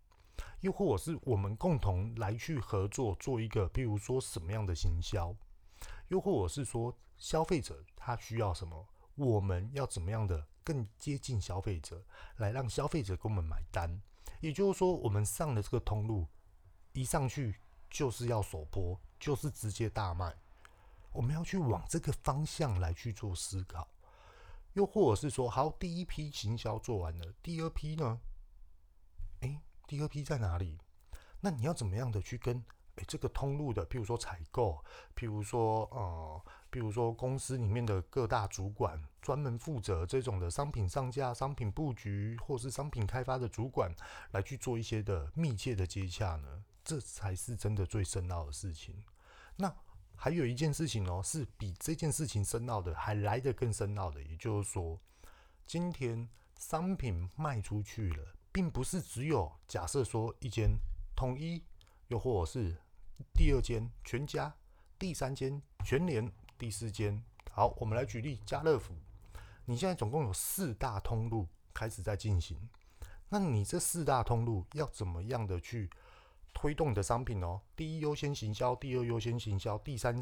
[0.62, 5.36] 又或者是我们共同来去合作做一个，譬如说什么样的行销？
[6.08, 8.88] 又或者是说消费者他需要什么？
[9.16, 12.04] 我们要怎么样的更接近消费者，
[12.38, 14.02] 来让消费者给我们买单？
[14.40, 16.26] 也就是说，我们上了这个通路，
[16.94, 17.56] 一上去
[17.90, 20.36] 就是要首播，就是直接大卖。
[21.12, 23.88] 我们要去往这个方向来去做思考。
[24.74, 28.20] 又或者是说，好，第一批行销做完了，第二批呢？
[29.42, 30.78] 诶，第二批在哪里？
[31.42, 32.64] 那你要怎么样的去跟
[32.96, 34.84] 诶这个通路的，譬如说采购，
[35.16, 43.92] 譬如说呃，譬如说公司里面的各大主管，专门负责这种的商品上架、商品布局或是商品开发的主管，
[44.32, 46.64] 来去做一些的密切的接洽呢？
[46.90, 49.04] 这才是真的最深奥的事情。
[49.58, 49.72] 那。
[50.22, 54.22] 还有一件事情哦，是比这件事情深奥的还来得更深奥的。
[54.22, 55.00] 也就是说，
[55.66, 56.28] 今天
[56.58, 60.78] 商品卖出去了，并不是只有假设说一间
[61.16, 61.64] 统一，
[62.10, 62.76] 又或者是
[63.34, 64.54] 第二间全家，
[64.98, 68.94] 第三间全联，第四间好，我们来举例家乐福。
[69.64, 72.70] 你现在总共有四大通路开始在进行，
[73.30, 75.90] 那你这四大通路要怎么样的去？
[76.62, 80.22] 推动你的商品哦，第一优先行销，第二优先行销，第三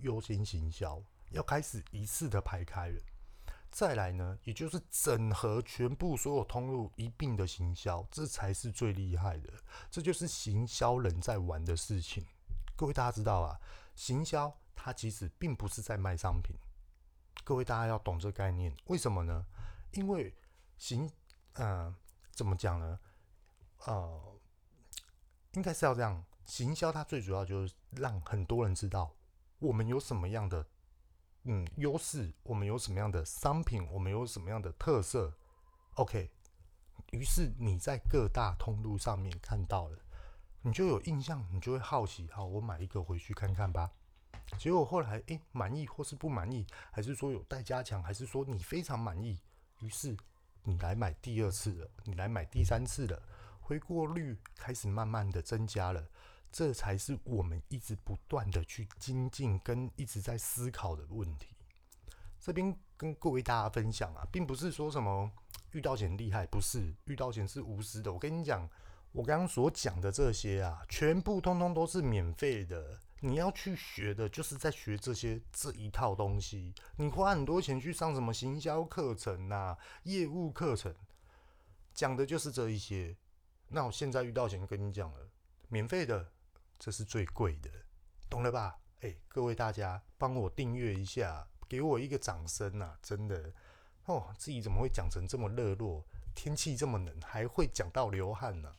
[0.00, 3.00] 优先行销，要开始一次的排开了。
[3.70, 9.50] 再来呢，也就是整合全部所有通路一并的行销，这才是最厉害的。
[9.90, 12.22] 这就是行销人在玩的事情。
[12.76, 13.58] 各位大家知道啊，
[13.94, 16.54] 行销它其实并不是在卖商品。
[17.42, 19.46] 各位大家要懂这个概念，为什么呢？
[19.92, 20.34] 因为
[20.76, 21.10] 行，
[21.54, 21.94] 嗯、
[22.32, 23.00] 怎么讲呢？
[23.86, 24.36] 呃。
[25.52, 29.14] 应该是要这样，行销它最主要就是让很多人知道
[29.58, 30.66] 我们有什么样的
[31.44, 35.32] 嗯优势，我们有什么样的商品，我们有什么样的特色。
[35.94, 36.30] OK，
[37.12, 39.98] 于是你在各大通路上面看到了，
[40.62, 43.90] 你就有印象，你就会好奇，好，我买一个回去看看吧。
[44.58, 49.38] 结果后来诶，满意或是不满意，还是说有待加强，还是说你非常满意，
[49.80, 50.16] 于是
[50.62, 53.22] 你来买第二次了，你来买第三次了。
[53.70, 56.04] 回过率开始慢慢的增加了，
[56.50, 61.54] 这才是我们一直不断的去精进跟一直在思考的问题。
[62.40, 65.30] 这边跟各位大家分享啊，并不是说什么
[65.70, 68.12] 遇到钱厉害，不是遇到钱是无私的。
[68.12, 68.68] 我跟你讲，
[69.12, 72.98] 我刚刚所讲的这些啊，全部通通都是免费的。
[73.20, 76.74] 你要去学的，就是在学这些这一套东西。
[76.96, 80.92] 你花很多钱去上什么行销课程啊、业务课程，
[81.94, 83.16] 讲的就是这一些。
[83.72, 85.28] 那我现在遇到钱跟你讲了，
[85.68, 86.32] 免费的，
[86.76, 87.70] 这是最贵的，
[88.28, 88.76] 懂了吧？
[89.02, 92.96] 哎、各位大家帮我订阅一下，给我一个掌声呐！
[93.00, 93.52] 真的
[94.06, 96.04] 哦，自己怎么会讲成这么热络？
[96.34, 98.74] 天气这么冷，还会讲到流汗呢、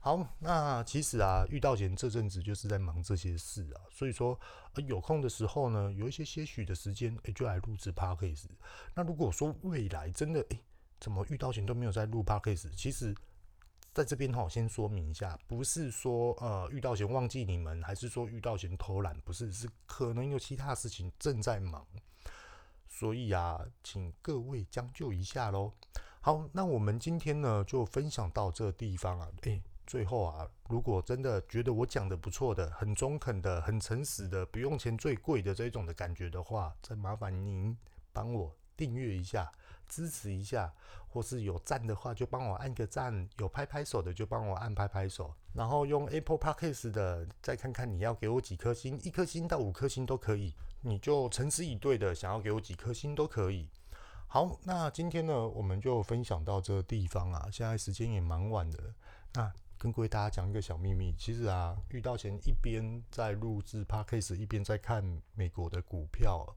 [0.00, 4.38] 好，那其实啊，遇到钱这阵子就是在忙这些事啊，所以说、
[4.74, 8.48] 呃、有空的时候呢，有一些些许的时间，哎、就来录制 Podcast。
[8.94, 10.60] 那如果说未来真的哎、
[11.00, 13.14] 怎么遇到钱都没有在录 Podcast，其实。
[13.94, 21.86] 在这边哈，先说明一下，不是说呃遇到钱忘记你们，还是说遇到钱偷懒，不是，是可能有其他事情正在忙，
[22.88, 25.72] 所以啊，请各位将就一下喽。
[26.20, 29.28] 好，那我们今天呢就分享到这地方啊。
[29.42, 37.76] 诶，最后啊，如果真的觉得我讲的不错的、很中肯的、很诚实的、不用钱最贵的这种的感觉的话，再麻烦您
[38.12, 39.50] 帮我订阅一下，
[39.88, 40.72] 支持一下，
[41.08, 53.68] 或是有赞的话就帮我按个赞，有拍拍手的就帮我按拍拍手，然后用 Apple Podcast 的再看看你要给我几颗星，一颗星到五颗星都可以，你就诚实以对的想要给我几颗星都可以。
[54.26, 57.48] 好，那今天呢，我们就分享到这个地方啊。
[57.52, 58.92] 现在时间也蛮晚的，
[59.34, 61.14] 那跟各位大家讲一个小秘密。
[61.16, 66.56] 其实啊，遇到前一边在录制 Podcast，一边在看美国的股票。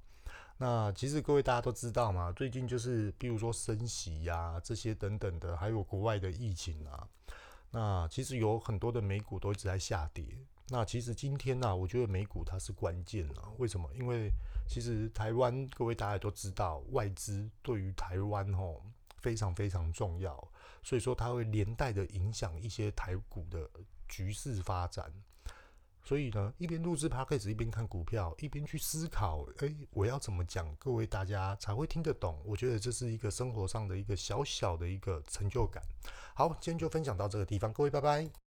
[0.59, 7.07] 那其实各位大家都知道嘛，最近就是比如说升息呀、这些等等的，还有国外的疫情啊。
[7.69, 10.25] 那其实有很多的美股都一直在下跌。
[10.69, 13.51] 那其实今天呢、我觉得美股它是关键啊。
[13.57, 13.87] 为什么？
[13.93, 14.31] 因为
[14.67, 18.83] 其实台湾各位大家都知道，外资对于台湾吼
[19.17, 20.35] 非常非常重要，
[20.81, 23.69] 所以说它会连带的影响一些台股的
[24.07, 25.13] 局势发展。
[26.07, 32.41] 所以呢，一边录制 Podcast 一边看股票，一边去思考，哎，我要怎么讲，各位大家才会听得懂？
[32.45, 35.83] 我觉得这是一个生活上的一个小小的一个成就感。
[36.33, 38.46] 好，今天就分享到这个地方，各位拜拜。